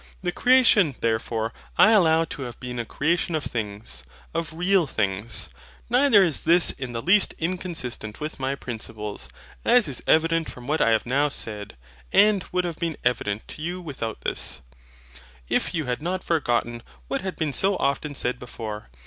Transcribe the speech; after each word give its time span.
The 0.23 0.31
creation, 0.31 0.95
therefore, 0.99 1.53
I 1.77 1.91
allow 1.91 2.25
to 2.25 2.41
have 2.41 2.59
been 2.59 2.79
a 2.79 2.85
creation 2.85 3.35
of 3.35 3.43
things, 3.43 4.03
of 4.33 4.51
REAL 4.51 4.87
things. 4.87 5.47
Neither 5.91 6.23
is 6.23 6.41
this 6.41 6.71
in 6.71 6.93
the 6.93 7.03
least 7.03 7.35
inconsistent 7.37 8.19
with 8.19 8.39
my 8.39 8.55
principles, 8.55 9.29
as 9.63 9.87
is 9.87 10.01
evident 10.07 10.49
from 10.49 10.65
what 10.65 10.81
I 10.81 10.89
have 10.89 11.05
now 11.05 11.29
said; 11.29 11.77
and 12.11 12.43
would 12.51 12.65
have 12.65 12.77
been 12.77 12.97
evident 13.03 13.47
to 13.49 13.61
you 13.61 13.79
without 13.79 14.21
this, 14.21 14.61
if 15.47 15.71
you 15.75 15.85
had 15.85 16.01
not 16.01 16.23
forgotten 16.23 16.81
what 17.07 17.21
had 17.21 17.35
been 17.35 17.53
so 17.53 17.77
often 17.77 18.15
said 18.15 18.39
before. 18.39 18.89